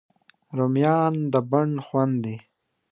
[0.57, 2.37] رومیان د بڼ خوند دي